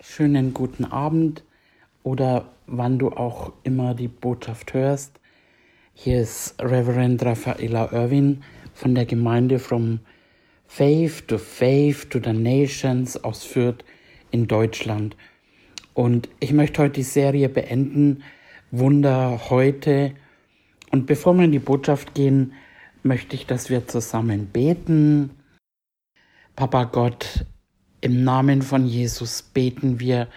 [0.00, 1.42] schönen guten Abend
[2.04, 5.18] oder wann du auch immer die Botschaft hörst.
[5.92, 9.98] Hier ist Reverend Rafaela Irwin von der Gemeinde From
[10.68, 13.84] Faith to Faith to the Nations aus Fürth
[14.30, 15.16] in Deutschland.
[15.94, 18.22] Und ich möchte heute die Serie beenden,
[18.70, 20.12] Wunder heute.
[20.92, 22.52] Und bevor wir in die Botschaft gehen,
[23.02, 25.30] möchte ich, dass wir zusammen beten.
[26.54, 27.46] Papa Gott,
[28.00, 30.28] im Namen von Jesus beten wir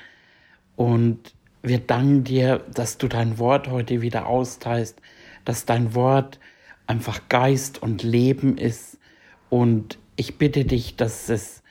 [0.75, 4.99] und wir danken dir, dass du dein Wort heute wieder austeilst,
[5.45, 6.39] dass dein Wort
[6.87, 8.97] einfach Geist und Leben ist.
[9.49, 11.61] Und ich bitte dich, dass es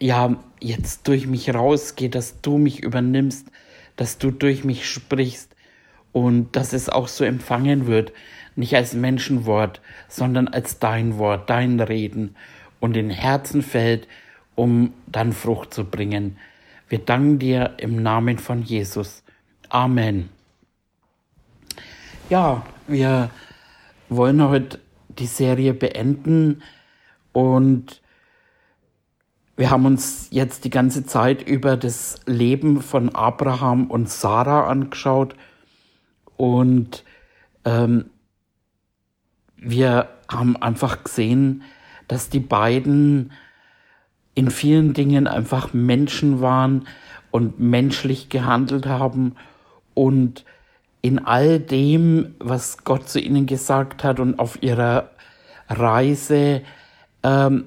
[0.00, 3.48] ja jetzt durch mich rausgeht, dass du mich übernimmst,
[3.96, 5.54] dass du durch mich sprichst
[6.12, 8.12] und dass es auch so empfangen wird,
[8.56, 12.36] nicht als Menschenwort, sondern als dein Wort, dein Reden
[12.80, 14.08] und in Herzen fällt,
[14.58, 16.36] um dann Frucht zu bringen.
[16.88, 19.22] Wir danken dir im Namen von Jesus.
[19.68, 20.30] Amen.
[22.28, 23.30] Ja, wir
[24.08, 26.60] wollen heute die Serie beenden
[27.32, 28.02] und
[29.56, 35.36] wir haben uns jetzt die ganze Zeit über das Leben von Abraham und Sarah angeschaut
[36.36, 37.04] und
[37.64, 38.10] ähm,
[39.56, 41.62] wir haben einfach gesehen,
[42.08, 43.30] dass die beiden
[44.38, 46.86] in vielen Dingen einfach Menschen waren
[47.32, 49.34] und menschlich gehandelt haben
[49.94, 50.44] und
[51.02, 55.10] in all dem, was Gott zu ihnen gesagt hat und auf ihrer
[55.68, 56.62] Reise,
[57.24, 57.64] ähm,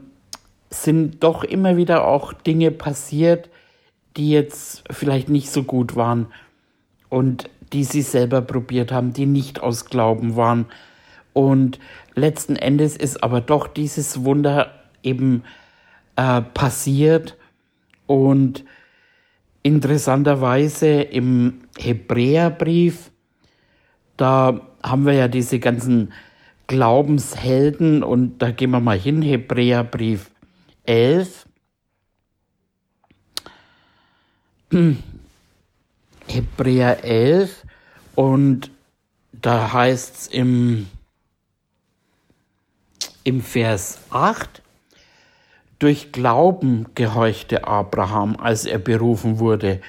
[0.70, 3.50] sind doch immer wieder auch Dinge passiert,
[4.16, 6.28] die jetzt vielleicht nicht so gut waren
[7.10, 10.68] und die sie selber probiert haben, die nicht aus Glauben waren.
[11.34, 11.80] Und
[12.16, 14.72] letzten Endes ist aber doch dieses Wunder
[15.04, 15.44] eben
[16.22, 17.36] äh, passiert
[18.06, 18.64] und
[19.64, 23.10] interessanterweise im Hebräerbrief,
[24.18, 26.14] da haben wir ja diese ganzen
[26.68, 30.30] Glaubenshelden und da gehen wir mal hin, Hebräerbrief
[30.86, 31.48] 11.
[36.28, 37.66] Hebräer 11
[38.14, 38.70] und
[39.32, 40.88] da heißt es im,
[43.24, 44.61] im Vers 8,
[45.82, 49.82] durch Glauben gehorchte Abraham, als er berufen wurde,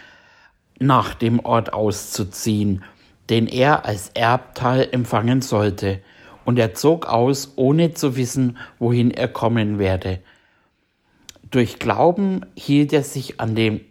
[0.78, 2.82] nach dem Ort auszuziehen,
[3.28, 6.00] den er als Erbteil empfangen sollte,
[6.46, 10.20] und er zog aus, ohne zu wissen, wohin er kommen werde.
[11.50, 13.82] Durch Glauben hielt er sich an dem,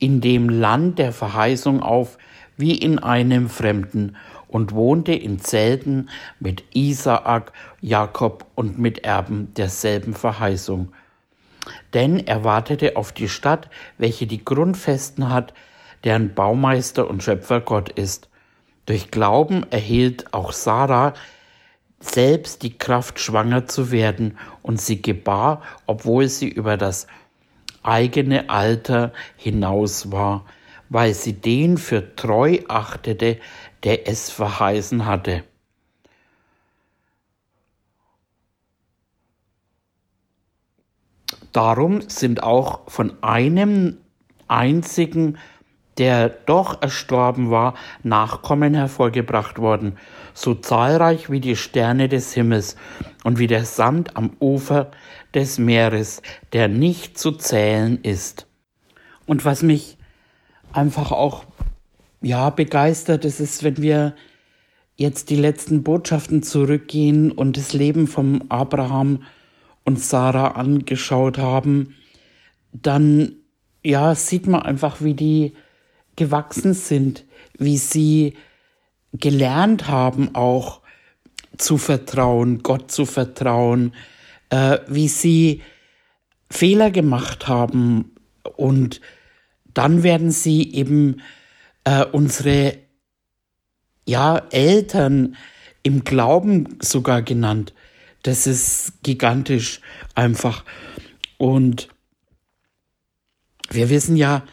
[0.00, 2.18] in dem Land der Verheißung auf,
[2.56, 4.16] wie in einem Fremden,
[4.48, 6.08] und wohnte in Zelten
[6.40, 10.92] mit Isaak, Jakob und mit Erben derselben Verheißung
[11.94, 15.54] denn er wartete auf die Stadt, welche die Grundfesten hat,
[16.04, 18.28] deren Baumeister und Schöpfer Gott ist.
[18.86, 21.14] Durch Glauben erhielt auch Sarah
[22.00, 27.06] selbst die Kraft, schwanger zu werden, und sie gebar, obwohl sie über das
[27.82, 30.44] eigene Alter hinaus war,
[30.88, 33.38] weil sie den für treu achtete,
[33.84, 35.44] der es verheißen hatte.
[41.52, 43.98] Darum sind auch von einem
[44.48, 45.38] einzigen,
[45.98, 49.98] der doch erstorben war, Nachkommen hervorgebracht worden,
[50.32, 52.76] so zahlreich wie die Sterne des Himmels
[53.24, 54.90] und wie der Sand am Ufer
[55.34, 56.22] des Meeres,
[56.52, 58.46] der nicht zu zählen ist.
[59.26, 59.98] Und was mich
[60.72, 61.44] einfach auch
[62.22, 64.14] ja begeistert, ist es, wenn wir
[64.96, 69.22] jetzt die letzten Botschaften zurückgehen und das Leben vom Abraham
[69.84, 71.94] und Sarah angeschaut haben,
[72.72, 73.36] dann
[73.82, 75.54] ja, sieht man einfach, wie die
[76.16, 77.24] gewachsen sind,
[77.58, 78.34] wie sie
[79.12, 80.80] gelernt haben, auch
[81.56, 83.94] zu vertrauen, Gott zu vertrauen,
[84.50, 85.62] äh, wie sie
[86.50, 88.12] Fehler gemacht haben
[88.56, 89.00] und
[89.72, 91.22] dann werden sie eben
[91.84, 92.78] äh, unsere
[94.04, 95.36] ja Eltern
[95.82, 97.72] im Glauben sogar genannt.
[98.22, 99.80] Das ist gigantisch
[100.14, 100.64] einfach.
[101.38, 101.88] Und
[103.70, 104.44] wir wissen ja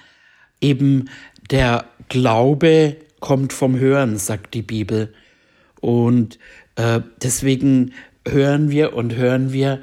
[0.61, 1.09] eben,
[1.49, 5.13] der Glaube kommt vom Hören, sagt die Bibel.
[5.81, 6.39] Und
[6.75, 7.93] äh, deswegen
[8.27, 9.81] hören wir und hören wir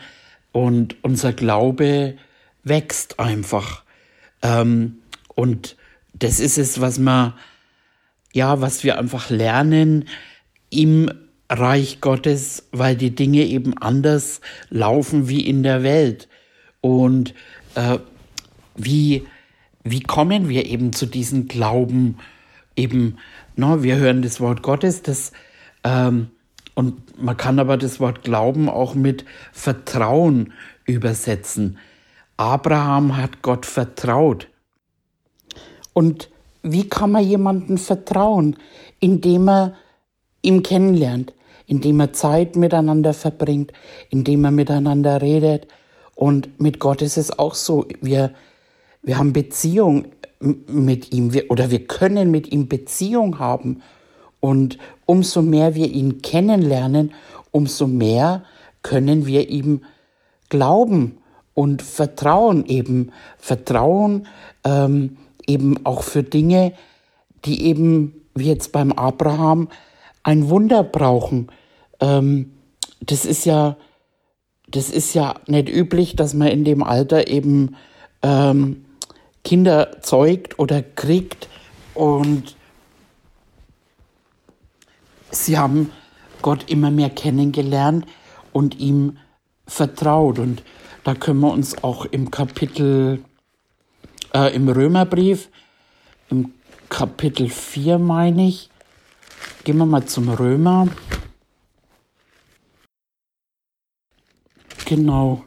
[0.53, 2.17] und unser Glaube
[2.63, 3.83] wächst einfach.
[4.43, 4.99] Ähm,
[5.35, 5.77] und
[6.15, 7.35] das ist es, was man,
[8.33, 10.09] ja, was wir einfach lernen,
[10.71, 11.11] im
[11.49, 16.29] Reich Gottes, weil die Dinge eben anders laufen wie in der Welt
[16.81, 17.35] und
[17.75, 17.99] äh,
[18.77, 19.27] wie
[19.85, 22.17] wie kommen wir eben zu diesem Glauben?
[22.75, 23.19] Eben,
[23.55, 25.31] no, wir hören das Wort Gottes, das,
[25.85, 26.31] ähm,
[26.75, 30.53] und man kann aber das Wort Glauben auch mit Vertrauen
[30.87, 31.79] übersetzen.
[32.37, 34.49] Abraham hat Gott vertraut.
[35.93, 36.31] Und
[36.63, 38.57] wie kann man jemandem vertrauen?
[38.99, 39.75] Indem er
[40.45, 41.33] ihn kennenlernt,
[41.67, 43.73] indem er Zeit miteinander verbringt,
[44.11, 45.67] indem er miteinander redet.
[46.15, 47.87] Und mit Gott ist es auch so.
[48.01, 48.33] Wir,
[49.03, 50.07] wir haben Beziehung
[50.41, 53.83] mit ihm wir, oder wir können mit ihm Beziehung haben.
[54.41, 57.13] Und umso mehr wir ihn kennenlernen,
[57.51, 58.45] umso mehr
[58.83, 59.83] können wir ihm
[60.51, 61.19] glauben
[61.55, 63.11] und Vertrauen eben.
[63.39, 64.27] Vertrauen
[64.65, 66.73] ähm, eben auch für Dinge,
[67.45, 69.69] die eben, wie jetzt beim Abraham,
[70.25, 71.49] ein Wunder brauchen.
[72.01, 72.51] Ähm,
[73.01, 73.77] das ist ja,
[74.67, 77.77] das ist ja nicht üblich, dass man in dem Alter eben
[78.23, 78.85] ähm,
[79.45, 81.49] Kinder zeugt oder kriegt
[81.95, 82.57] und
[85.31, 85.91] sie haben
[86.43, 88.07] Gott immer mehr kennengelernt
[88.53, 89.19] und ihm
[89.67, 90.39] vertraut.
[90.39, 90.63] Und
[91.05, 93.23] da können wir uns auch im Kapitel,
[94.35, 95.51] äh, im Römerbrief,
[96.31, 96.53] im
[96.89, 98.71] Kapitel 4 meine ich,
[99.65, 100.89] gehen wir mal zum Römer.
[104.85, 105.43] Genau.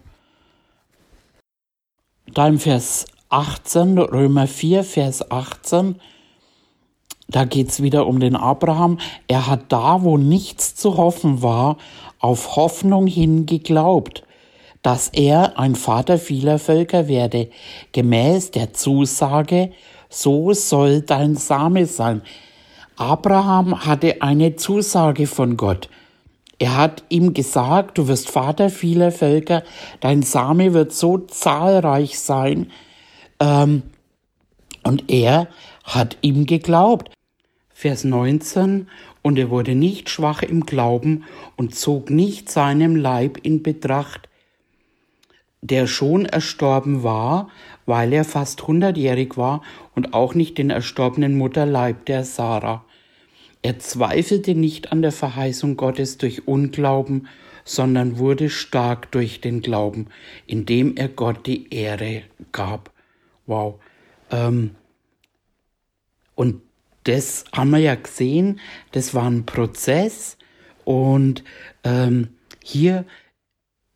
[2.33, 5.99] Da im Vers 18, Römer 4, Vers 18,
[7.27, 8.97] da geht es wieder um den Abraham.
[9.27, 11.77] Er hat da, wo nichts zu hoffen war,
[12.19, 14.23] auf Hoffnung hin geglaubt,
[14.81, 17.49] dass er ein Vater vieler Völker werde,
[17.91, 19.71] gemäß der Zusage,
[20.09, 22.21] so soll dein Same sein.
[22.97, 25.87] Abraham hatte eine Zusage von Gott.
[26.57, 29.63] Er hat ihm gesagt, du wirst Vater vieler Völker,
[29.99, 32.71] dein Same wird so zahlreich sein.
[33.39, 33.83] Ähm,
[34.83, 35.47] und er
[35.83, 37.13] hat ihm geglaubt.
[37.71, 38.87] Vers 19,
[39.21, 44.27] und er wurde nicht schwach im Glauben und zog nicht seinem Leib in Betracht,
[45.61, 47.49] der schon erstorben war,
[47.85, 49.61] weil er fast hundertjährig war,
[49.93, 52.83] und auch nicht den erstorbenen Mutterleib der Sarah.
[53.67, 57.27] Er zweifelte nicht an der Verheißung Gottes durch Unglauben,
[57.65, 60.07] sondern wurde stark durch den Glauben,
[60.45, 62.21] indem er Gott die Ehre
[62.53, 62.93] gab.
[63.45, 63.81] Wow.
[64.31, 64.75] Ähm,
[66.33, 66.61] und
[67.03, 68.61] das haben wir ja gesehen,
[68.93, 70.37] das war ein Prozess
[70.85, 71.43] und
[71.83, 72.29] ähm,
[72.63, 73.03] hier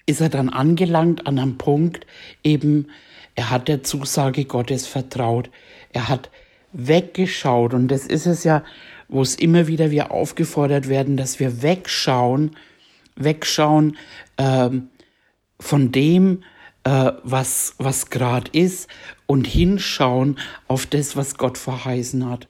[0.05, 2.05] ist er dann angelangt an einem Punkt,
[2.43, 2.89] eben,
[3.35, 5.49] er hat der Zusage Gottes vertraut,
[5.93, 6.29] er hat
[6.73, 8.63] weggeschaut und das ist es ja,
[9.07, 12.55] wo es immer wieder wir aufgefordert werden, dass wir wegschauen,
[13.15, 13.97] wegschauen
[14.37, 14.89] ähm,
[15.59, 16.43] von dem,
[16.83, 18.89] äh, was, was gerade ist
[19.27, 22.47] und hinschauen auf das, was Gott verheißen hat.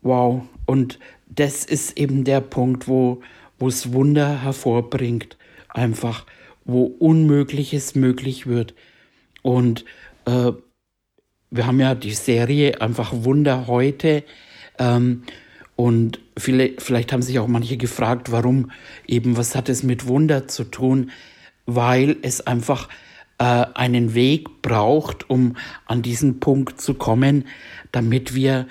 [0.00, 0.42] Wow.
[0.64, 3.20] Und das ist eben der Punkt, wo,
[3.60, 5.36] es Wunder hervorbringt.
[5.68, 6.24] Einfach,
[6.64, 8.74] wo Unmögliches möglich wird.
[9.42, 9.84] Und
[10.24, 10.52] äh,
[11.50, 14.24] wir haben ja die Serie einfach Wunder heute.
[14.78, 15.22] Ähm,
[15.76, 18.70] und viele, vielleicht haben sich auch manche gefragt, warum
[19.06, 21.10] eben, was hat es mit Wunder zu tun?
[21.66, 22.88] Weil es einfach
[23.38, 25.56] äh, einen Weg braucht, um
[25.86, 27.44] an diesen Punkt zu kommen,
[27.92, 28.66] damit wir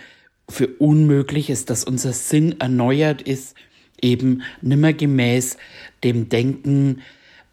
[0.50, 3.56] für unmöglich ist, dass unser Sinn erneuert ist,
[4.02, 5.58] eben nimmer gemäß
[6.04, 7.02] dem Denken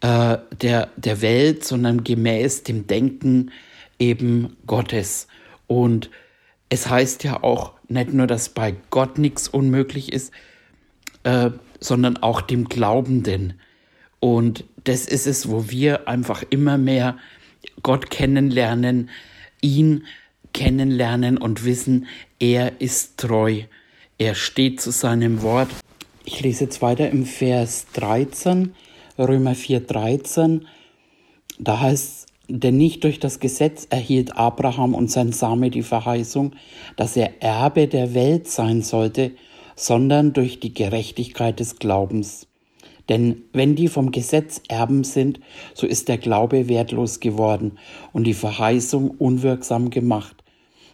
[0.01, 3.51] äh, der, der Welt, sondern gemäß dem Denken
[3.99, 5.27] eben Gottes.
[5.67, 6.09] Und
[6.69, 10.31] es heißt ja auch nicht nur, dass bei Gott nichts unmöglich ist,
[11.23, 13.59] äh, sondern auch dem Glaubenden.
[14.19, 17.17] Und das ist es, wo wir einfach immer mehr
[17.83, 19.09] Gott kennenlernen,
[19.61, 20.05] ihn
[20.53, 22.07] kennenlernen und wissen,
[22.39, 23.63] er ist treu.
[24.17, 25.69] Er steht zu seinem Wort.
[26.23, 28.73] Ich lese jetzt weiter im Vers 13,
[29.19, 30.67] Römer 4, 13.
[31.59, 36.53] Da heißt denn nicht durch das Gesetz erhielt Abraham und sein Same die Verheißung,
[36.95, 39.31] dass er Erbe der Welt sein sollte,
[39.75, 42.47] sondern durch die Gerechtigkeit des Glaubens.
[43.09, 45.39] Denn wenn die vom Gesetz Erben sind,
[45.73, 47.77] so ist der Glaube wertlos geworden
[48.13, 50.43] und die Verheißung unwirksam gemacht.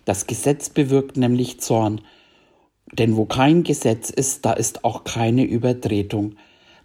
[0.03, 2.01] Das Gesetz bewirkt nämlich Zorn,
[2.91, 6.35] denn wo kein Gesetz ist, da ist auch keine Übertretung.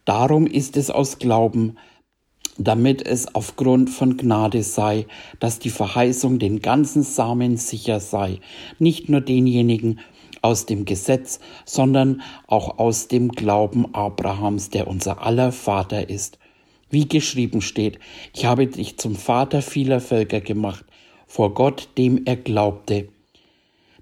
[0.05, 1.77] Darum ist es aus Glauben,
[2.59, 5.07] damit es aufgrund von Gnade sei,
[5.41, 8.41] dass die Verheißung den ganzen Samen sicher sei,
[8.79, 10.01] nicht nur denjenigen
[10.43, 16.39] aus dem Gesetz, sondern auch aus dem Glauben Abrahams, der unser aller Vater ist.
[16.89, 17.99] Wie geschrieben steht,
[18.33, 20.85] ich habe dich zum Vater vieler Völker gemacht,
[21.27, 23.09] vor Gott, dem er glaubte,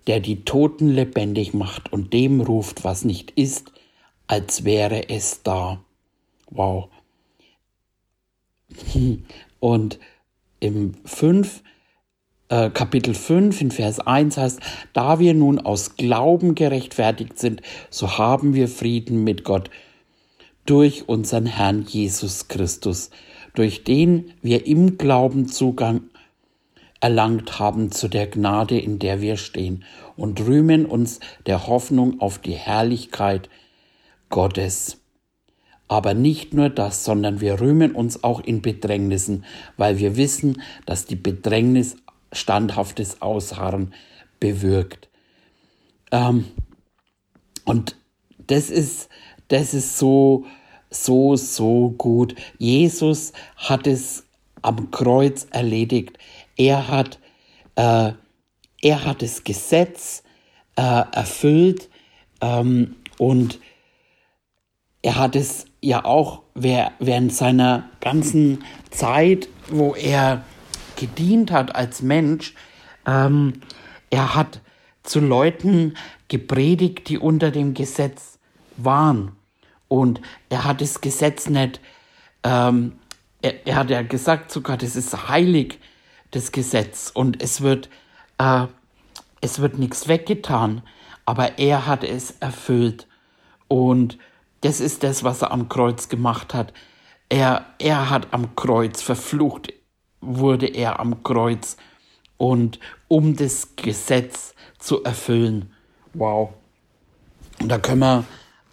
[0.07, 3.73] der die Toten lebendig macht und dem ruft, was nicht ist,
[4.27, 5.81] als wäre es da.
[6.51, 6.91] Wow.
[9.61, 9.99] Und
[10.61, 11.63] im 5,
[12.49, 14.61] äh, Kapitel 5 in Vers 1 heißt,
[14.93, 19.71] da wir nun aus Glauben gerechtfertigt sind, so haben wir Frieden mit Gott
[20.67, 23.11] durch unseren Herrn Jesus Christus,
[23.55, 26.03] durch den wir im Glauben Zugang
[27.01, 29.85] erlangt haben zu der Gnade, in der wir stehen,
[30.17, 33.51] und rühmen uns der Hoffnung auf die Herrlichkeit
[34.31, 35.04] Gottes.
[35.89, 39.45] Aber nicht nur das, sondern wir rühmen uns auch in Bedrängnissen,
[39.77, 41.97] weil wir wissen, dass die Bedrängnis
[42.33, 43.93] standhaftes Ausharren
[44.41, 45.09] bewirkt.
[46.11, 46.47] Ähm,
[47.65, 47.97] und
[48.47, 49.09] das ist,
[49.49, 50.47] das ist so,
[50.91, 52.35] so, so gut.
[52.59, 54.25] Jesus hat es
[54.63, 56.19] am Kreuz erledigt.
[56.57, 57.19] Er hat,
[57.77, 58.13] äh,
[58.81, 60.23] er hat das Gesetz
[60.77, 61.89] äh, erfüllt
[62.41, 63.61] ähm, und
[65.03, 70.45] er hat es ja auch während seiner ganzen Zeit, wo er
[70.97, 72.55] gedient hat als Mensch,
[73.07, 73.61] ähm,
[74.11, 74.61] er hat
[75.03, 75.95] zu Leuten
[76.29, 78.39] gepredigt, die unter dem Gesetz
[78.77, 79.33] waren.
[79.89, 81.81] Und er hat das Gesetz nicht,
[82.43, 82.93] ähm,
[83.43, 85.79] er, er, hat ja gesagt sogar, das ist heilig,
[86.31, 87.11] das Gesetz.
[87.13, 87.91] Und es wird,
[88.39, 88.67] äh,
[89.43, 90.83] es wird nichts weggetan.
[91.27, 93.07] Aber er hat es erfüllt.
[93.69, 94.19] Und
[94.65, 96.73] das ist das, was er am Kreuz gemacht hat.
[97.29, 99.75] Er, er hat am Kreuz verflucht,
[100.23, 101.77] wurde er am Kreuz.
[102.39, 105.71] Und um das Gesetz zu erfüllen.
[106.15, 106.55] Wow.
[107.61, 108.25] Und da können wir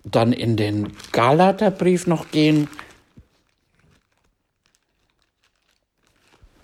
[0.06, 2.70] dann in den Galaterbrief noch gehen.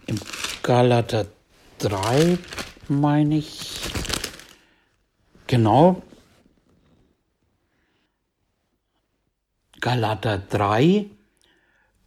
[0.06, 0.20] Im
[0.64, 1.26] Galater
[1.80, 2.38] 3
[2.88, 3.82] meine ich.
[5.48, 6.02] Genau.
[9.88, 11.06] Galater 3,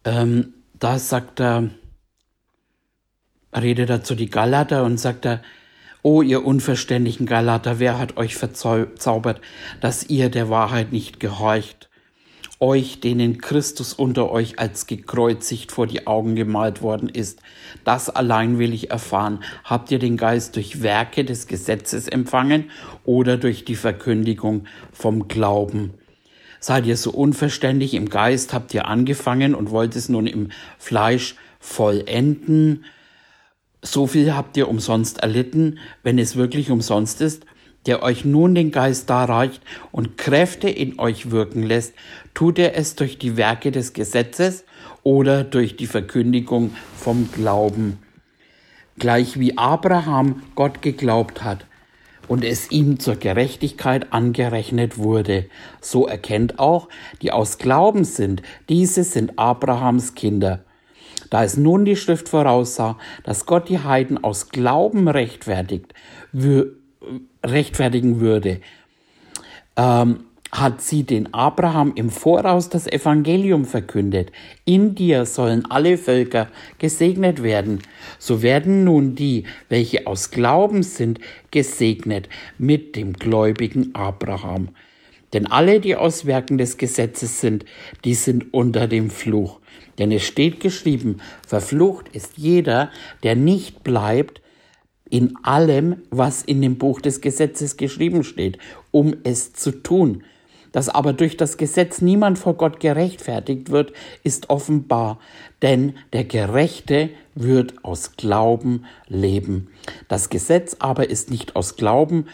[0.05, 1.71] ähm, da sagt er,
[3.57, 5.41] redet er zu die Galater und sagt er,
[6.03, 9.41] O ihr unverständigen Galater, wer hat euch verzaubert,
[9.81, 11.89] dass ihr der Wahrheit nicht gehorcht?
[12.59, 17.41] Euch, denen Christus unter euch als gekreuzigt vor die Augen gemalt worden ist,
[17.85, 19.43] das allein will ich erfahren.
[19.65, 22.71] Habt ihr den Geist durch Werke des Gesetzes empfangen
[23.07, 25.95] oder durch die Verkündigung vom Glauben?
[26.63, 31.35] Seid ihr so unverständig im Geist, habt ihr angefangen und wollt es nun im Fleisch
[31.59, 32.85] vollenden?
[33.81, 37.47] So viel habt ihr umsonst erlitten, wenn es wirklich umsonst ist,
[37.87, 41.95] der euch nun den Geist darreicht und Kräfte in euch wirken lässt,
[42.35, 44.65] tut er es durch die Werke des Gesetzes
[45.03, 47.99] oder durch die Verkündigung vom Glauben.
[48.99, 51.65] Gleich wie Abraham Gott geglaubt hat
[52.31, 55.47] und es ihm zur Gerechtigkeit angerechnet wurde,
[55.81, 56.89] so erkennt auch,
[57.23, 60.65] die aus Glauben sind, diese sind Abrahams Kinder.
[61.31, 65.93] Da es nun die Schrift voraussah, dass Gott die Heiden aus Glauben rechtfertigt,
[67.45, 68.61] rechtfertigen würde,
[69.77, 74.33] ähm, hat sie den Abraham im Voraus das Evangelium verkündet.
[74.65, 77.81] In dir sollen alle Völker gesegnet werden.
[78.19, 82.29] So werden nun die, welche aus Glauben sind, gesegnet
[82.59, 84.71] mit dem gläubigen Abraham.
[85.33, 87.65] Denn alle, die aus Werken des Gesetzes sind,
[88.05, 89.61] die sind unter dem Fluch.
[89.99, 92.91] Denn es steht geschrieben, verflucht ist jeder,
[93.23, 94.41] der nicht bleibt
[95.09, 98.59] in allem, was in dem Buch des Gesetzes geschrieben steht,
[98.91, 100.23] um es zu tun.
[100.73, 105.19] Dass aber durch das Gesetz niemand vor Gott gerechtfertigt wird, ist offenbar,
[105.63, 109.69] denn der Gerechte wird aus Glauben leben.
[110.09, 112.27] Das Gesetz aber ist nicht aus Glauben,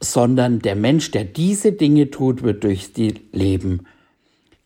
[0.00, 3.86] sondern der Mensch, der diese Dinge tut, wird durch die leben.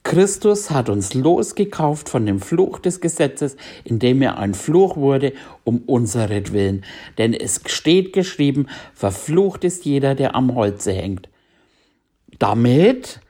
[0.03, 5.35] Christus hat uns losgekauft von dem Fluch des Gesetzes, indem er ein Fluch wurde
[5.65, 6.85] um unseretwillen.
[7.19, 11.29] Denn es steht geschrieben, verflucht ist jeder, der am Holze hängt.
[12.39, 13.21] Damit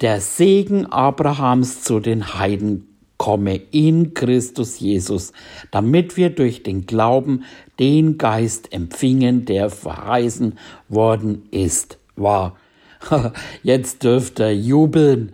[0.00, 2.84] der Segen Abrahams zu den Heiden
[3.16, 5.32] komme in Christus Jesus,
[5.72, 7.44] damit wir durch den Glauben
[7.80, 10.56] den Geist empfingen, der verheißen
[10.88, 11.98] worden ist.
[12.14, 12.56] War.
[13.62, 15.32] Jetzt dürft ihr jubeln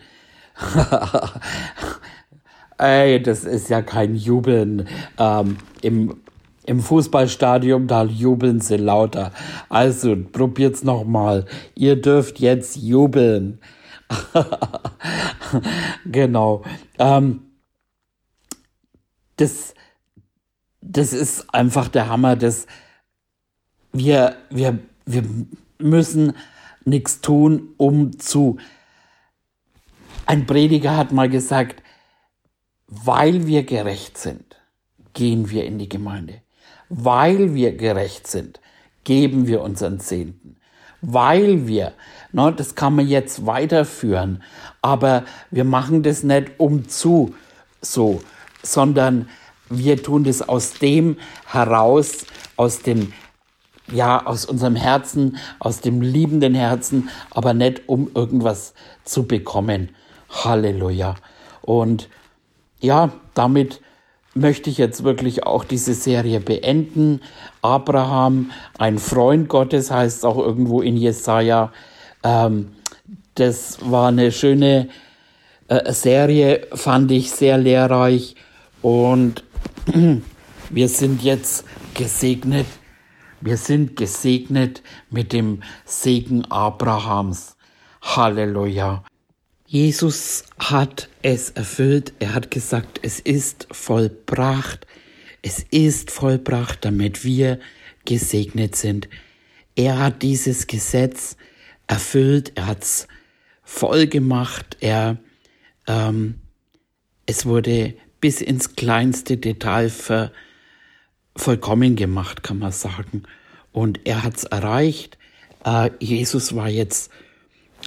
[2.79, 4.89] Ey, das ist ja kein Jubeln.
[5.19, 6.21] Ähm, im,
[6.67, 9.33] Im Fußballstadion, da jubeln sie lauter.
[9.69, 11.45] Also, probiert's nochmal.
[11.75, 13.61] Ihr dürft jetzt jubeln.
[16.07, 16.63] genau.
[16.99, 17.43] Ähm,
[19.37, 19.75] das,
[20.81, 22.37] das ist einfach der Hammer.
[22.37, 22.67] Das,
[23.93, 25.23] wir, wir, wir
[25.79, 26.33] müssen
[26.87, 28.59] nichts tun, um zu.
[30.25, 31.83] Ein Prediger hat mal gesagt,
[32.87, 34.57] weil wir gerecht sind,
[35.13, 36.44] gehen wir in die Gemeinde.
[36.89, 38.61] Weil wir gerecht sind,
[39.05, 40.57] geben wir unseren Zehnten.
[41.01, 41.93] Weil wir,
[42.33, 44.43] ne, das kann man jetzt weiterführen,
[44.81, 47.35] aber wir machen das nicht um zu
[47.83, 48.23] so,
[48.63, 49.29] sondern
[49.69, 52.27] wir tun das aus dem heraus,
[52.57, 53.13] aus dem,
[53.93, 58.75] ja, aus unserem Herzen, aus dem liebenden Herzen, aber nicht um irgendwas
[59.05, 59.91] zu bekommen.
[60.31, 61.17] Halleluja.
[61.63, 62.09] Und
[62.81, 63.81] ja, damit
[64.35, 67.21] möchte ich jetzt wirklich auch diese Serie beenden.
[67.63, 71.73] Abraham, ein Freund Gottes, heißt auch irgendwo in Jesaja.
[72.23, 72.73] Ähm,
[73.37, 74.89] das war eine schöne
[75.69, 78.35] äh, Serie, fand ich sehr lehrreich.
[78.83, 79.45] Und
[80.71, 81.65] wir sind jetzt
[81.95, 82.67] gesegnet.
[83.41, 87.57] Wir sind gesegnet mit dem Segen Abrahams.
[88.03, 89.05] Halleluja.
[89.67, 92.13] Jesus hat es erfüllt.
[92.19, 94.87] Er hat gesagt, es ist vollbracht.
[95.43, 97.59] Es ist vollbracht, damit wir
[98.05, 99.09] gesegnet sind.
[99.75, 101.37] Er hat dieses Gesetz
[101.87, 102.53] erfüllt.
[102.55, 103.09] Er hat es
[103.63, 104.77] voll gemacht.
[104.81, 105.19] Er,
[105.87, 106.41] ähm,
[107.27, 110.33] es wurde bis ins kleinste Detail ver,
[111.37, 113.25] vollkommen gemacht, kann man sagen.
[113.73, 115.19] Und er hat es erreicht.
[115.65, 117.11] Äh, Jesus war jetzt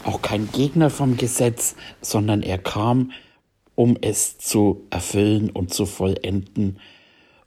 [0.04, 3.12] auch kein Gegner vom Gesetz, sondern er kam,
[3.76, 6.80] um es zu erfüllen und zu vollenden.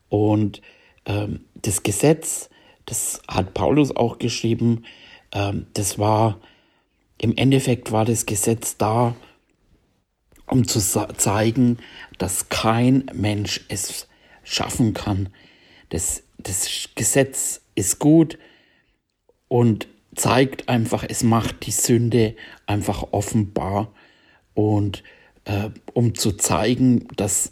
[0.08, 0.62] Und
[1.06, 2.50] ähm, das Gesetz,
[2.86, 4.84] das hat Paulus auch geschrieben,
[5.32, 6.40] ähm, das war,
[7.18, 9.14] im Endeffekt war das Gesetz da,
[10.46, 11.78] um zu zeigen,
[12.18, 14.08] dass kein Mensch es
[14.42, 15.28] schaffen kann.
[15.90, 18.38] Das, das Gesetz ist gut
[19.48, 23.92] und zeigt einfach, es macht die Sünde einfach offenbar.
[24.54, 25.02] Und
[25.44, 27.50] äh, um zu zeigen, dass,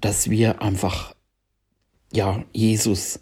[0.00, 1.14] dass wir einfach
[2.12, 3.20] ja Jesus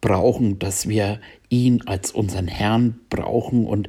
[0.00, 3.66] brauchen, dass wir ihn als unseren Herrn brauchen.
[3.66, 3.88] Und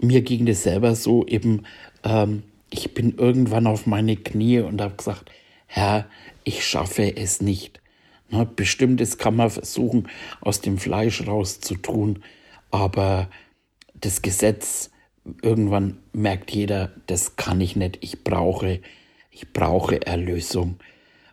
[0.00, 1.64] mir ging das selber so eben,
[2.04, 5.30] ähm, ich bin irgendwann auf meine Knie und habe gesagt,
[5.66, 6.06] Herr,
[6.44, 7.80] ich schaffe es nicht.
[8.30, 10.08] Na, bestimmtes kann man versuchen,
[10.40, 12.22] aus dem Fleisch rauszutun,
[12.70, 13.28] aber
[13.94, 14.90] das Gesetz,
[15.42, 18.80] irgendwann merkt jeder, das kann ich nicht, ich brauche,
[19.30, 20.78] ich brauche Erlösung.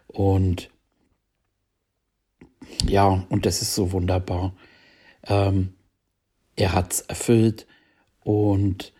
[0.08, 0.70] Und
[2.88, 4.54] ja, und das ist so wunderbar.
[5.28, 5.74] Ähm,
[6.56, 7.68] er hat es erfüllt
[8.24, 8.94] und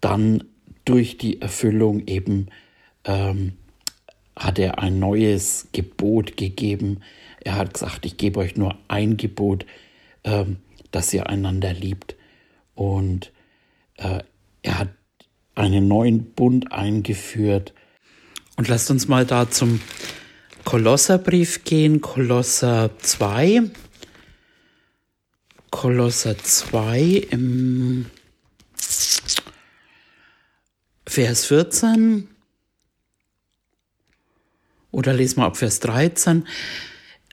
[0.00, 0.44] dann
[0.84, 2.48] durch die Erfüllung eben
[3.04, 3.58] ähm,
[4.36, 7.00] hat er ein neues Gebot gegeben.
[7.40, 9.66] Er hat gesagt, ich gebe euch nur ein Gebot,
[10.24, 10.58] ähm,
[10.92, 12.14] dass ihr einander liebt.
[12.74, 13.32] Und
[13.96, 14.20] äh,
[14.62, 14.88] er hat
[15.54, 17.74] einen neuen Bund eingeführt.
[18.56, 19.80] Und lasst uns mal da zum
[20.64, 23.70] Kolosserbrief gehen, Kolosser 2.
[25.70, 27.00] Kolosser 2
[27.30, 28.06] im
[31.06, 32.28] Vers 14
[34.92, 36.46] oder lesen wir ab Vers 13.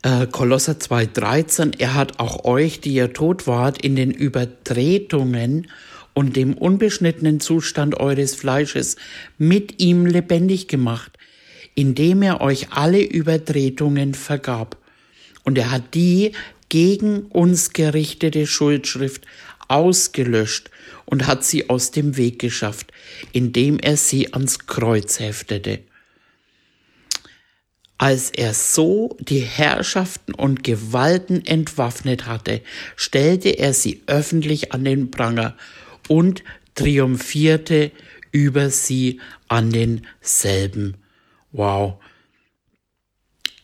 [0.01, 5.67] Äh, Kolosser 2,13, er hat auch euch, die ihr tot wart, in den Übertretungen
[6.13, 8.95] und dem unbeschnittenen Zustand eures Fleisches
[9.37, 11.11] mit ihm lebendig gemacht,
[11.75, 14.77] indem er euch alle Übertretungen vergab.
[15.43, 16.31] Und er hat die
[16.69, 19.25] gegen uns gerichtete Schuldschrift
[19.67, 20.69] ausgelöscht
[21.05, 22.93] und hat sie aus dem Weg geschafft,
[23.33, 25.79] indem er sie ans Kreuz heftete.
[27.99, 32.61] Als er so die Herrschaften und Gewalten entwaffnet hatte,
[32.95, 35.57] stellte er sie öffentlich an den Pranger
[36.07, 37.91] und triumphierte
[38.31, 40.95] über sie an denselben.
[41.51, 42.01] Wow.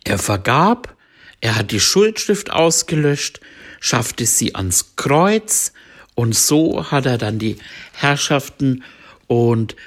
[0.04, 0.98] Er vergab,
[1.39, 3.39] er hat die Schuldschrift ausgelöscht,
[3.80, 5.71] schaffte sie ans Kreuz
[6.13, 7.56] und so hat er dann die
[7.93, 8.84] Herrschaften
[9.28, 9.78] und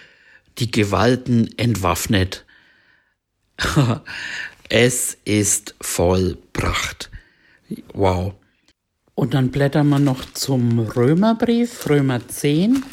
[0.57, 2.47] die Gewalten entwaffnet.
[4.69, 7.11] es ist vollbracht.
[7.93, 8.35] Wow.
[9.15, 12.85] Und dann blättern wir noch zum Römerbrief, Römer 10.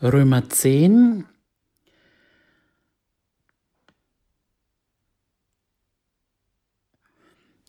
[0.00, 1.26] Römer 10.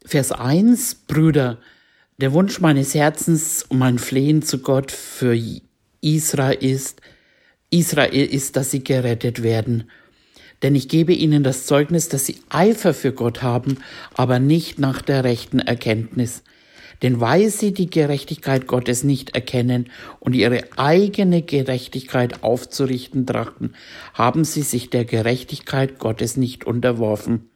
[0.06, 1.58] Vers 1, Brüder,
[2.18, 5.38] der Wunsch meines Herzens und mein Flehen zu Gott für
[6.02, 7.02] Israel ist,
[7.70, 9.90] Israel ist, dass sie gerettet werden.
[10.62, 13.80] Denn ich gebe ihnen das Zeugnis, dass sie Eifer für Gott haben,
[14.14, 16.44] aber nicht nach der rechten Erkenntnis.
[17.02, 19.90] Denn weil sie die Gerechtigkeit Gottes nicht erkennen
[20.22, 23.76] und ihre eigene Gerechtigkeit aufzurichten trachten,
[24.14, 27.50] haben sie sich der Gerechtigkeit Gottes nicht unterworfen.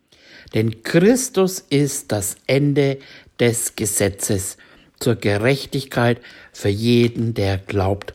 [0.54, 2.98] Denn Christus ist das Ende
[3.39, 4.58] des Gesetzes
[5.00, 6.19] zur Gerechtigkeit
[6.52, 8.13] für jeden, der glaubt.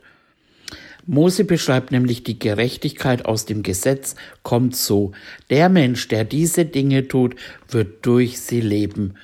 [1.05, 5.13] Mose beschreibt nämlich die Gerechtigkeit aus dem Gesetz, kommt so,
[5.51, 7.35] der Mensch, der diese Dinge tut,
[7.69, 9.15] wird durch sie leben.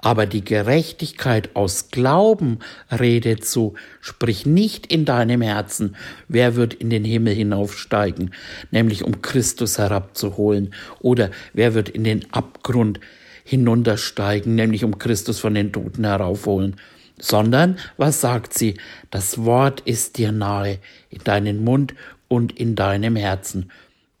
[0.00, 5.96] Aber die Gerechtigkeit aus Glauben redet so, sprich nicht in deinem Herzen,
[6.28, 8.32] wer wird in den Himmel hinaufsteigen,
[8.70, 13.00] nämlich um Christus herabzuholen, oder wer wird in den Abgrund
[13.48, 16.76] hinuntersteigen, nämlich um Christus von den Toten heraufholen
[17.20, 18.78] sondern was sagt sie?
[19.10, 20.78] Das Wort ist dir nahe,
[21.10, 21.94] in deinen Mund
[22.28, 23.70] und in deinem Herzen.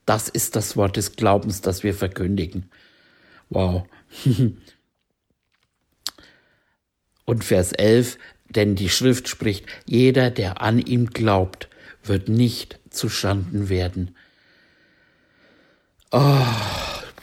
[0.06, 2.70] Das ist das Wort des Glaubens, das wir verkündigen.
[3.50, 3.86] Wow.
[7.24, 11.68] und Vers 11, denn die Schrift spricht, jeder, der an ihm glaubt,
[12.02, 14.16] wird nicht zu Schanden werden.
[16.10, 16.46] Oh,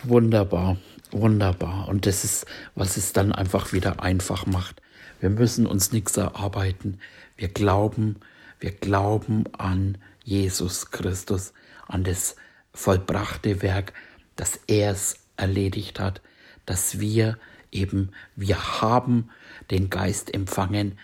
[0.03, 0.77] wunderbar,
[1.15, 1.87] wunderbar.
[1.87, 4.81] Und das ist, was es dann einfach wieder einfach macht.
[5.19, 6.99] Wir müssen uns nichts erarbeiten.
[7.37, 8.17] Wir glauben,
[8.59, 11.53] wir glauben an Jesus Christus,
[11.87, 12.35] an das
[12.73, 13.93] vollbrachte Werk,
[14.35, 16.21] dass er es erledigt hat,
[16.65, 17.37] dass wir
[17.71, 19.29] eben, wir haben
[19.71, 20.97] den Geist empfangen,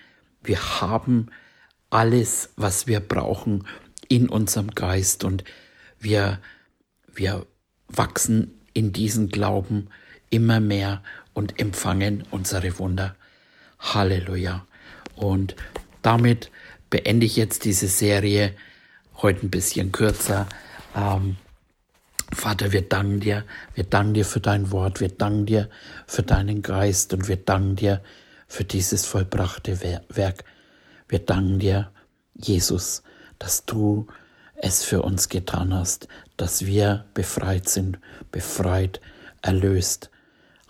[0.43, 1.27] wir haben
[1.89, 3.67] alles, was wir brauchen
[4.07, 5.43] in unserem Geist und
[5.99, 6.39] wir,
[7.13, 7.45] wir
[7.87, 9.89] wachsen in diesen Glauben
[10.31, 13.15] immer mehr und empfangen unsere Wunder.
[13.79, 14.65] Halleluja.
[15.15, 15.55] Und
[16.01, 16.49] damit
[16.89, 18.55] beende ich jetzt diese Serie
[19.21, 20.47] heute ein bisschen kürzer.
[20.95, 21.37] Ähm,
[22.33, 23.43] Vater, wir danken dir,
[23.75, 25.69] wir danken dir für dein Wort, wir danken dir
[26.07, 28.01] für deinen Geist und wir danken dir
[28.47, 30.43] für dieses vollbrachte Werk.
[31.07, 31.91] Wir danken dir,
[32.33, 33.03] Jesus,
[33.37, 34.07] dass du
[34.55, 37.99] es für uns getan hast, dass wir befreit sind,
[38.31, 39.01] befreit,
[39.41, 40.09] erlöst.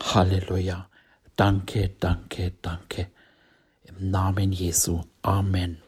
[0.02, 0.90] Halleluja.
[1.36, 3.08] Danke, danke, danke.
[3.84, 5.02] Im Namen Jesu.
[5.22, 5.82] Amen.